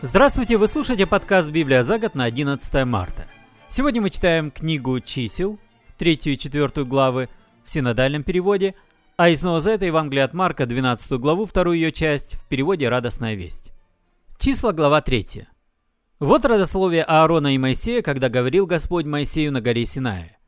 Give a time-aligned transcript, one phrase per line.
[0.00, 3.26] Здравствуйте, вы слушаете подкаст «Библия за год» на 11 марта.
[3.68, 5.58] Сегодня мы читаем книгу «Чисел»,
[5.96, 7.28] третью и четвертую главы
[7.64, 8.76] в синодальном переводе,
[9.16, 13.34] а из Нового Завета Евангелия от Марка, 12 главу, вторую ее часть, в переводе «Радостная
[13.34, 13.72] весть».
[14.38, 15.48] Числа, глава 3.
[16.20, 20.38] Вот родословие Аарона и Моисея, когда говорил Господь Моисею на горе Синая.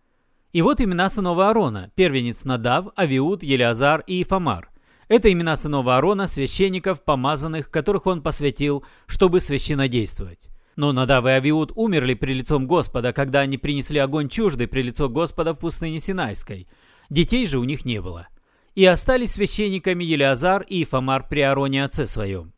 [0.52, 4.69] И вот имена сынов Аарона, первенец Надав, Авиуд, Елиазар и Ифамар.
[5.10, 10.50] Это имена сынов Аарона, священников, помазанных, которых он посвятил, чтобы священнодействовать.
[10.76, 15.08] Но Надав и Авиуд умерли при лицом Господа, когда они принесли огонь чуждый при лицо
[15.08, 16.68] Господа в пустыне Синайской.
[17.10, 18.28] Детей же у них не было.
[18.76, 22.52] И остались священниками Елиазар и Ифамар при Аароне отце своем.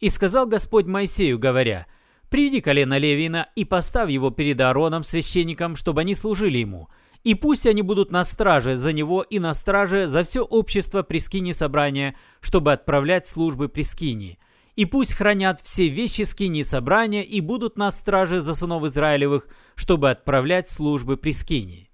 [0.00, 1.86] И сказал Господь Моисею, говоря,
[2.30, 6.88] «Приведи колено Левина и поставь его перед Аароном, священником, чтобы они служили ему,
[7.24, 11.18] и пусть они будут на страже за него и на страже за все общество при
[11.18, 14.38] скине собрания, чтобы отправлять службы при скине.
[14.76, 20.10] И пусть хранят все вещи скини собрания и будут на страже за сынов Израилевых, чтобы
[20.10, 21.88] отправлять службы при скине.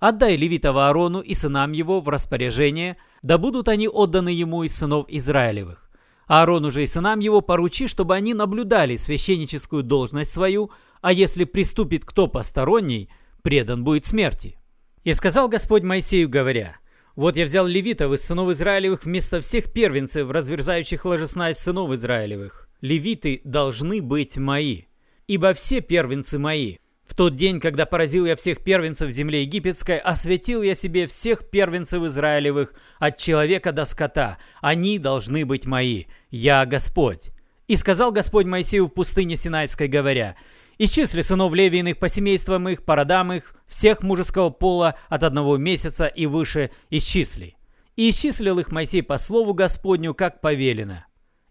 [0.00, 5.06] Отдай левитова Аарону и сынам его в распоряжение, да будут они отданы ему из сынов
[5.08, 5.90] Израилевых.
[6.26, 10.70] Аарону же и сынам его поручи, чтобы они наблюдали священническую должность свою,
[11.02, 13.10] а если приступит кто посторонний,
[13.42, 14.56] предан будет смерти.
[15.04, 16.76] И сказал Господь Моисею, говоря,
[17.16, 22.68] «Вот я взял левитов из сынов Израилевых вместо всех первенцев, разверзающих ложеснасть сынов Израилевых.
[22.80, 24.82] Левиты должны быть мои,
[25.26, 26.76] ибо все первенцы мои.
[27.04, 32.02] В тот день, когда поразил я всех первенцев земли египетской, осветил я себе всех первенцев
[32.04, 34.38] Израилевых от человека до скота.
[34.60, 36.04] Они должны быть мои.
[36.30, 37.30] Я Господь».
[37.66, 40.36] И сказал Господь Моисею в пустыне Синайской, говоря,
[40.78, 46.06] Исчисли сынов Левииных по семействам их, по родам их, всех мужеского пола от одного месяца
[46.06, 47.56] и выше исчисли.
[47.96, 51.06] И исчислил их Моисей по слову Господню, как повелено.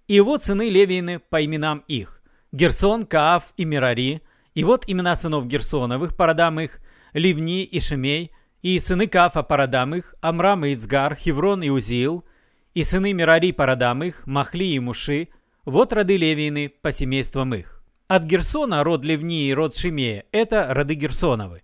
[0.08, 2.22] И вот сыны Левиины по именам их.
[2.52, 4.22] Герсон, Кааф и Мирари.
[4.56, 6.80] И вот имена сынов Герсоновых по родам их.
[7.14, 8.32] Ливни и Шемей.
[8.62, 10.16] И сыны Каафа по родам их.
[10.22, 12.26] Амрам и Ицгар, Хеврон и Узиил.
[12.74, 14.26] И сыны Мирари по родам их.
[14.26, 15.30] Махли и Муши.
[15.64, 17.81] Вот роды Левиины по семействам их.
[18.14, 21.62] От Герсона род Левни и род Шимея– это роды Герсоновы.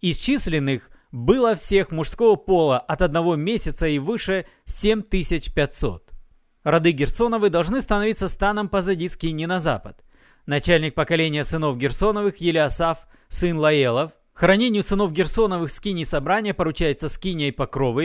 [0.00, 6.10] Из численных было всех мужского пола от одного месяца и выше 7500.
[6.64, 10.02] Роды Герсоновы должны становиться станом позади Скини на запад.
[10.44, 17.52] Начальник поколения сынов Герсоновых Елиасав, сын Лаелов, Хранению сынов Герсоновых скини собрания поручается скиния и
[17.52, 17.96] покров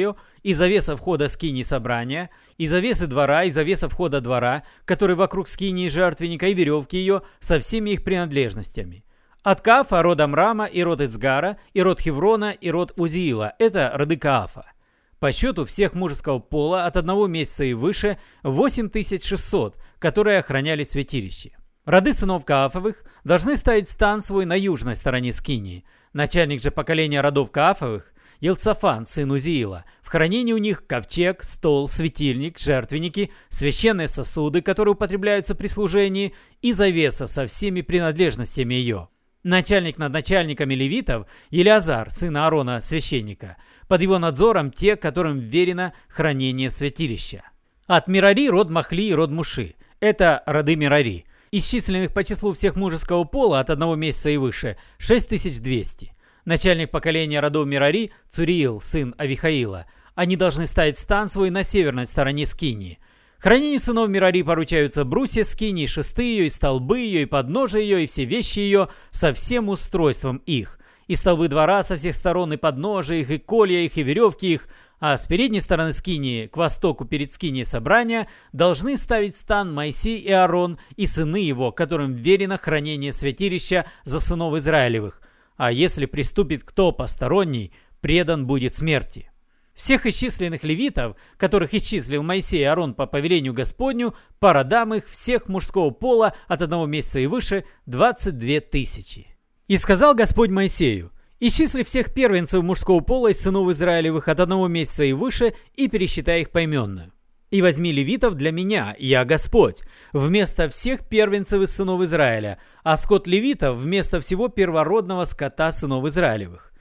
[0.43, 5.89] и завеса входа скини собрания, и завесы двора, и завеса входа двора, который вокруг скинии
[5.89, 9.03] жертвенника, и веревки ее со всеми их принадлежностями.
[9.43, 14.15] От Каафа род Амрама и род Ицгара, и род Хеврона, и род Узиила– это роды
[14.15, 14.71] Каафа.
[15.19, 21.57] По счету всех мужеского пола от одного месяца и выше 8600, которые охраняли святилище.
[21.85, 27.51] Роды сынов Каафовых должны ставить стан свой на южной стороне Скинии– Начальник же поколения родов
[27.51, 29.85] Каафовых, Елцафан, сын Узиила.
[30.01, 36.73] В хранении у них ковчег, стол, светильник, жертвенники, священные сосуды, которые употребляются при служении, и
[36.73, 39.07] завеса со всеми принадлежностями ее.
[39.43, 43.55] Начальник над начальниками левитов Елиазар, сын Аарона, священника.
[43.87, 47.43] Под его надзором те, которым верено хранение святилища.
[47.87, 49.75] От Мирари род Махли и род Муши.
[50.01, 51.25] Это роды Мирари.
[51.53, 56.13] Исчисленных по числу всех мужеского пола от одного месяца и выше 6200.
[56.45, 59.85] Начальник поколения родов Мирари Цуриил, сын Авихаила.
[60.15, 62.99] Они должны ставить стан свой на северной стороне Скинии.
[63.37, 68.07] Хранению сынов Мирари поручаются брусья Скинии, шесты ее, и столбы ее, и подножия ее, и
[68.07, 70.79] все вещи ее, со всем устройством их.
[71.11, 74.69] И столбы двора со всех сторон, и подножия их, и колья их, и веревки их,
[75.01, 80.31] а с передней стороны скинии, к востоку перед скинией собрания, должны ставить стан Моисей и
[80.31, 85.21] Аарон и сыны его, которым верено хранение святилища за сынов Израилевых.
[85.57, 89.29] А если приступит кто посторонний, предан будет смерти.
[89.73, 95.49] Всех исчисленных левитов, которых исчислил Моисей и Аарон по повелению Господню, по родам их всех
[95.49, 99.30] мужского пола от одного месяца и выше, 22 тысячи.
[99.71, 105.05] И сказал Господь Моисею, Исчисли всех первенцев мужского пола из сынов Израилевых от одного месяца
[105.05, 107.13] и выше и пересчитай их поименно.
[107.51, 113.27] И возьми левитов для меня, я Господь, вместо всех первенцев из сынов Израиля, а скот
[113.27, 116.73] левитов вместо всего первородного скота сынов Израилевых.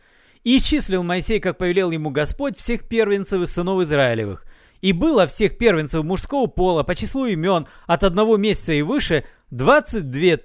[0.43, 4.45] И исчислил Моисей, как повелел ему Господь, всех первенцев из сынов Израилевых.
[4.81, 10.39] И было всех первенцев мужского пола по числу имен от одного месяца и выше 22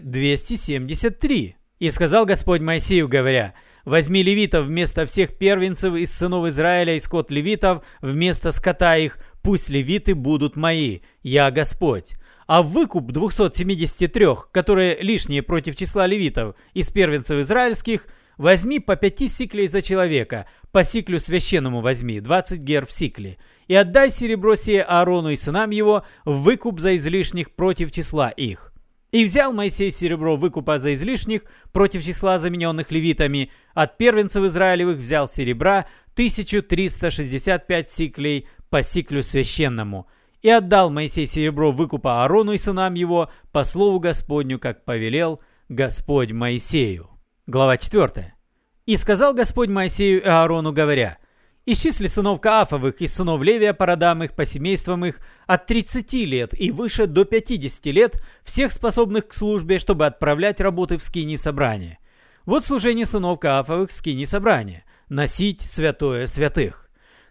[0.00, 1.56] 273.
[1.78, 7.30] И сказал Господь Моисею, говоря, «Возьми левитов вместо всех первенцев из сынов Израиля и скот
[7.30, 12.14] левитов вместо скота их, пусть левиты будут мои, я Господь.
[12.48, 18.06] а выкуп 273, которые лишние против числа левитов из первенцев израильских,
[18.38, 23.74] возьми по 5 сиклей за человека, по сиклю священному возьми, 20 гер в сикле, и
[23.74, 28.72] отдай серебро сие Аарону и сынам его в выкуп за излишних против числа их.
[29.12, 31.42] И взял Моисей серебро выкупа за излишних
[31.72, 40.08] против числа замененных левитами, от первенцев Израилевых взял серебра 1365 сиклей по сиклю священному,
[40.42, 46.32] и отдал Моисей серебро выкупа Аарону и сынам его по слову Господню, как повелел Господь
[46.32, 47.08] Моисею.
[47.46, 48.34] Глава 4.
[48.86, 51.18] «И сказал Господь Моисею и Аарону, говоря,
[51.68, 55.18] Исчисли сынов Каафовых и сынов Левия по родам их, по семействам их,
[55.48, 60.96] от 30 лет и выше до 50 лет, всех способных к службе, чтобы отправлять работы
[60.96, 61.98] в скини собрания.
[62.44, 66.85] Вот служение сынов Каафовых в скини собрания– носить святое святых.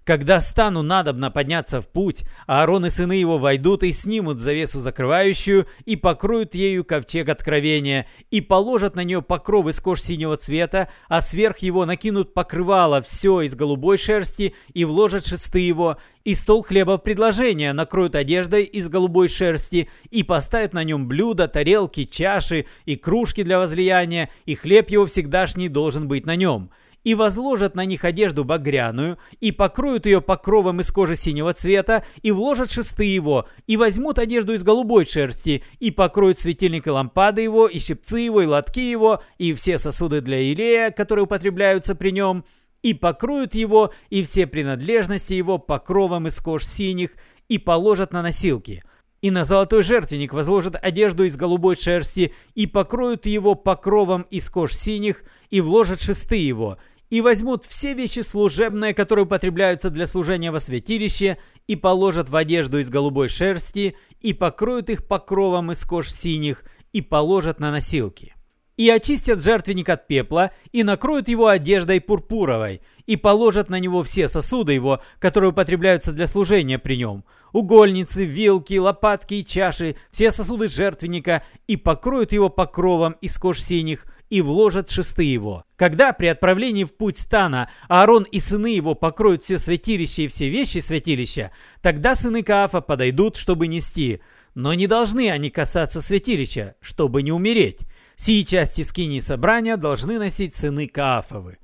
[0.05, 5.65] Когда стану надобно подняться в путь, Аарон и сыны его войдут и снимут завесу закрывающую,
[5.85, 11.21] и покроют ею ковчег откровения, и положат на нее покров из кож синего цвета, а
[11.21, 16.99] сверх его накинут покрывало все из голубой шерсти, и вложат шесты его, и стол хлеба
[16.99, 22.95] в предложение накроют одеждой из голубой шерсти, и поставят на нем блюда, тарелки, чаши и
[22.95, 26.69] кружки для возлияния, и хлеб его всегдашний должен быть на нем»
[27.05, 32.31] и возложат на них одежду багряную, и покроют ее покровом из кожи синего цвета, и
[32.31, 37.67] вложат шесты его, и возьмут одежду из голубой шерсти, и покроют светильник и лампады его,
[37.67, 42.43] и щипцы его, и лотки его, и все сосуды для илея, которые употребляются при нем,
[42.81, 47.11] и покроют его, и все принадлежности его покровом из кож синих,
[47.47, 48.81] и положат на носилки».
[49.21, 54.73] И на золотой жертвенник возложат одежду из голубой шерсти, и покроют его покровом из кож
[54.73, 56.77] синих, и вложат шесты его,
[57.09, 61.37] и возьмут все вещи служебные, которые употребляются для служения во святилище,
[61.67, 66.63] и положат в одежду из голубой шерсти, и покроют их покровом из кож синих,
[66.93, 68.33] и положат на носилки.
[68.77, 74.27] И очистят жертвенник от пепла, и накроют его одеждой пурпуровой, и положат на него все
[74.27, 77.23] сосуды его, которые употребляются для служения при нем,
[77.53, 84.05] угольницы, вилки, лопатки и чаши, все сосуды жертвенника, и покроют его покровом из кож синих,
[84.29, 85.63] и вложат шесты его.
[85.75, 90.49] Когда при отправлении в путь стана Аарон и сыны его покроют все святилища и все
[90.49, 91.51] вещи святилища,
[91.81, 94.21] тогда сыны Каафа подойдут, чтобы нести.
[94.55, 97.81] Но не должны они касаться святилища, чтобы не умереть.
[98.15, 101.57] Сии части скини собрания должны носить сыны Каафовы.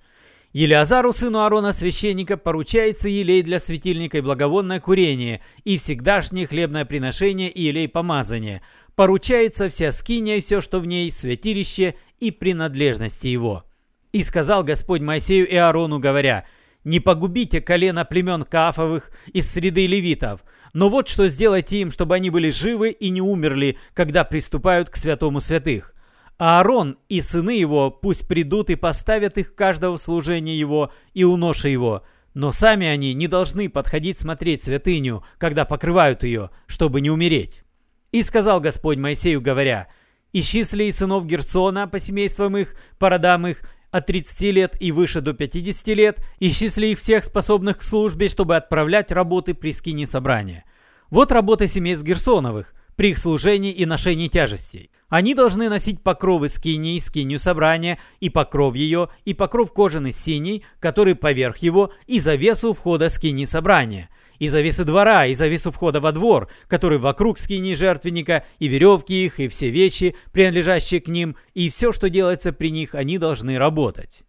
[0.53, 7.49] Елиазару, сыну Аарона, священника, поручается елей для светильника и благовонное курение, и всегдашнее хлебное приношение
[7.49, 8.61] и елей помазания.
[8.95, 13.63] Поручается вся скиния и все, что в ней, святилище и принадлежности его.
[14.11, 16.45] И сказал Господь Моисею и Аарону, говоря,
[16.83, 20.43] «Не погубите колено племен Каафовых из среды левитов,
[20.73, 24.95] но вот что сделайте им, чтобы они были живы и не умерли, когда приступают к
[24.95, 25.93] святому святых.
[26.37, 31.37] Аарон и сыны его пусть придут и поставят их каждого в служение его и у
[31.37, 32.03] ноши его.
[32.33, 37.63] Но сами они не должны подходить смотреть святыню, когда покрывают ее, чтобы не умереть.
[38.11, 39.87] И сказал Господь Моисею, говоря,
[40.33, 45.21] «Исчисли и сынов Герцона по семействам их, по родам их, от 30 лет и выше
[45.21, 50.63] до 50 лет, исчисли их всех способных к службе, чтобы отправлять работы при скине собрания.
[51.09, 54.91] Вот работа семейств Герсоновых, при их служении и ношении тяжестей.
[55.09, 61.15] Они должны носить покровы скинии, скинию собрания, и покров ее, и покров кожаный синий, который
[61.15, 64.09] поверх его, и завесу входа скинии собрания,
[64.41, 69.39] и завесы двора, и завесу входа во двор, который вокруг скинии жертвенника, и веревки их,
[69.39, 74.23] и все вещи, принадлежащие к ним, и все, что делается при них, они должны работать.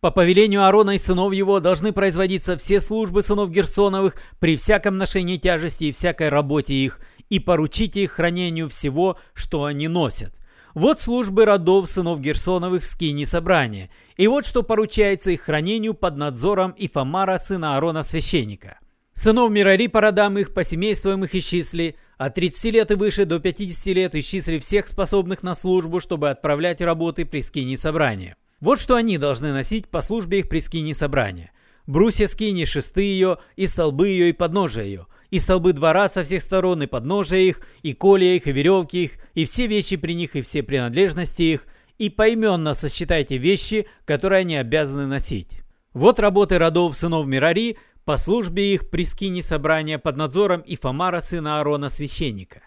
[0.00, 5.36] По повелению Аарона и сынов его должны производиться все службы сынов Герсоновых при всяком ношении
[5.36, 6.98] тяжести и всякой работе их,
[7.30, 10.40] и поручите их хранению всего, что они носят.
[10.74, 16.16] Вот службы родов сынов Герсоновых в скине собрания, и вот что поручается их хранению под
[16.16, 18.80] надзором Ифамара, сына Аарона, священника.
[19.14, 23.40] Сынов Мирари по родам их, по семействам их исчисли, от 30 лет и выше до
[23.40, 28.36] 50 лет исчисли всех способных на службу, чтобы отправлять работы при скине собрания.
[28.60, 31.52] Вот что они должны носить по службе их при скине собрания.
[31.86, 36.42] Брусья скини, шесты ее, и столбы ее, и подножия ее– и столбы двора со всех
[36.42, 40.36] сторон, и подножия их, и колья их, и веревки их, и все вещи при них,
[40.36, 41.66] и все принадлежности их,
[41.96, 45.62] и поименно сосчитайте вещи, которые они обязаны носить.
[45.94, 51.58] Вот работы родов сынов Мирари по службе их при скине собрания под надзором Ифамара, сына
[51.58, 52.62] Аарона, священника.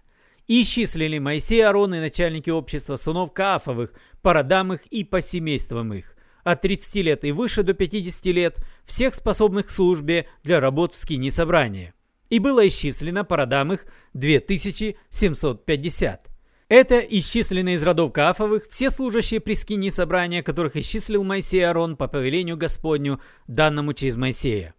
[0.48, 5.94] И исчислили Моисей, Аарон и начальники общества сынов Каафовых по родам их и по семействам
[5.94, 10.94] их, от 30 лет и выше до 50 лет, всех способных к службе для работ
[10.94, 11.94] в скине собрания.
[12.30, 16.30] и было исчислено по родам их 2750.
[16.68, 22.08] Это исчисленные из родов Каафовых все служащие при скине собрания, которых исчислил Моисей Аарон по
[22.08, 24.74] повелению Господню, данному через Моисея.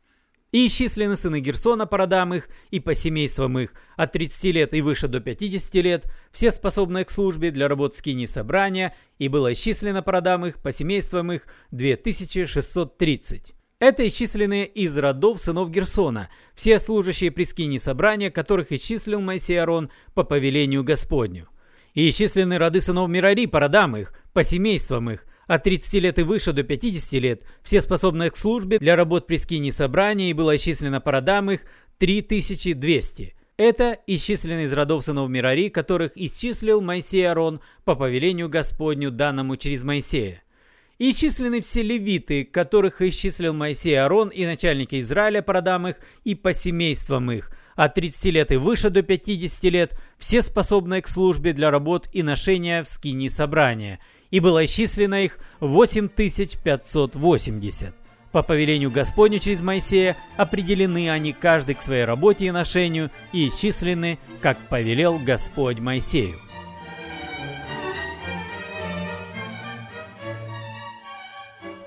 [0.57, 4.81] И исчислены сыны Герсона по родам их и по семействам их от 30 лет и
[4.81, 10.01] выше до 50 лет, все способные к службе для работ скини собрания, и было исчислено
[10.01, 13.53] по родам их, по семействам их 2630.
[13.81, 19.91] Это исчисленные из родов сынов Герсона, все служащие при скине собрания, которых исчислил Моисей Аарон
[20.15, 21.51] по повелению Господню.
[21.93, 26.23] И исчислены роды сынов Мирари по родам их, по семействам их, от 30 лет и
[26.23, 30.57] выше до 50 лет, все способные к службе для работ при скине собрания, и было
[30.57, 31.63] исчислено по родам их
[31.99, 33.35] 3200.
[33.57, 39.83] Это исчислены из родов сынов Мирари, которых исчислил Моисей Арон по повелению Господню, данному через
[39.83, 40.43] Моисея.
[40.99, 46.35] И исчислены все левиты, которых исчислил Моисей Арон и начальники Израиля по родам их и
[46.35, 51.53] по семействам их– от 30 лет и выше до 50 лет, все способные к службе
[51.53, 54.01] для работ и ношения в скине собрания,
[54.31, 57.95] и было исчислено их 8580.
[58.33, 64.19] По повелению Господню через Моисея определены они каждый к своей работе и ношению и исчислены,
[64.43, 66.39] как повелел Господь Моисею.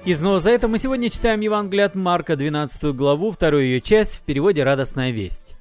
[0.06, 4.16] И снова за это мы сегодня читаем Евангелие от Марка, 12 главу, вторую ее часть
[4.16, 5.59] в переводе «Радостная весть».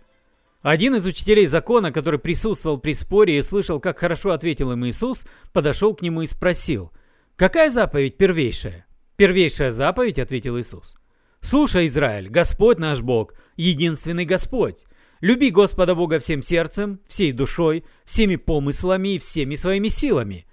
[0.69, 5.27] Один из учителей закона, который присутствовал при споре и слышал, как хорошо ответил им Иисус,
[5.55, 6.93] подошел к нему и спросил,
[7.37, 8.85] «Какая заповедь первейшая?»
[9.17, 10.99] «Первейшая заповедь»,— ответил Иисус.
[11.41, 14.85] «Слушай, Израиль, Господь наш Бог, единственный Господь.
[15.23, 20.47] Люби Господа Бога всем сердцем, всей душой, всеми помыслами и всеми своими силами.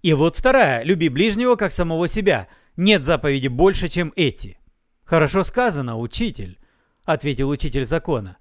[0.00, 2.46] И вот вторая, люби ближнего, как самого себя.
[2.76, 4.60] Нет заповеди больше, чем эти».
[5.02, 6.60] «Хорошо сказано, учитель»,—
[7.04, 8.38] ответил учитель закона.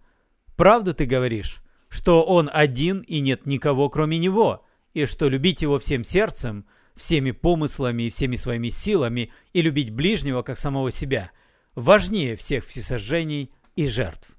[0.56, 5.80] Правду ты говоришь, что он один и нет никого кроме него, и что любить его
[5.80, 11.32] всем сердцем, всеми помыслами и всеми своими силами и любить ближнего, как самого себя,
[11.76, 14.30] важнее всех всесожжений и жертв.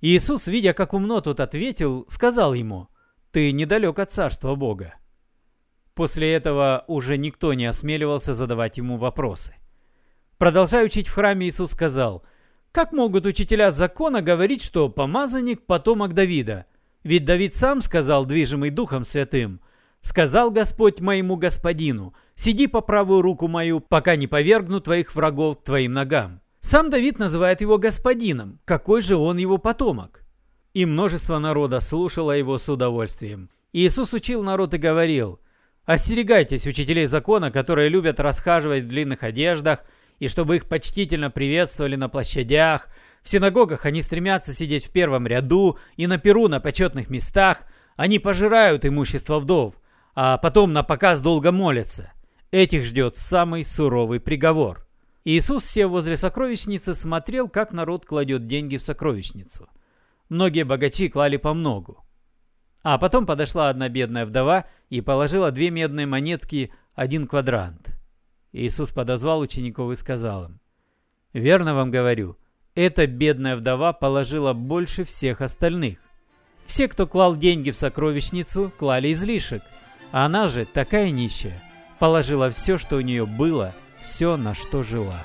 [0.00, 2.88] Иисус, видя, как умно тот ответил, сказал ему,
[3.30, 4.94] «Ты недалек от Царства Бога».
[5.94, 9.54] После этого уже никто не осмеливался задавать ему вопросы.
[10.38, 12.24] Продолжая учить в храме, Иисус сказал,
[12.72, 16.64] как могут учителя закона говорить, что помазанник– потомок Давида?
[17.04, 19.60] Ведь Давид сам сказал, движимый Духом Святым,
[20.00, 25.92] «Сказал Господь моему господину, сиди по правую руку мою, пока не повергну твоих врагов твоим
[25.92, 26.40] ногам».
[26.60, 28.58] Сам Давид называет его господином.
[28.64, 30.22] Какой же он его потомок?
[30.74, 33.50] И множество народа слушало его с удовольствием.
[33.72, 35.40] Иисус учил народ и говорил,
[35.84, 39.84] «Остерегайтесь учителей закона, которые любят расхаживать в длинных одеждах–
[40.22, 42.86] и чтобы их почтительно приветствовали на площадях.
[43.24, 47.64] В синагогах они стремятся сидеть в первом ряду и на перу на почетных местах.
[47.96, 49.74] Они пожирают имущество вдов,
[50.14, 52.12] а потом на показ долго молятся.
[52.52, 54.86] Этих ждет самый суровый приговор.
[55.24, 59.68] Иисус, сев возле сокровищницы, смотрел, как народ кладет деньги в сокровищницу.
[60.28, 61.98] Многие богачи клали по многу.
[62.84, 68.01] А потом подошла одна бедная вдова и положила две медные монетки, один квадрант.
[68.52, 70.60] Иисус подозвал учеников и сказал им,
[71.32, 72.36] «Верно вам говорю,
[72.74, 75.98] эта бедная вдова положила больше всех остальных.
[76.66, 79.62] Все, кто клал деньги в сокровищницу, клали излишек,
[80.10, 81.62] а она же, такая нищая,
[81.98, 85.24] положила все, что у нее было, все, на что жила».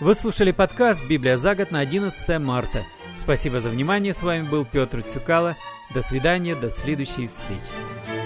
[0.00, 2.84] Вы слушали подкаст «Библия за год» на 11 марта.
[3.16, 4.12] Спасибо за внимание.
[4.12, 5.56] С вами был Петр Цюкало.
[5.92, 8.17] До свидания, до следующей встречи.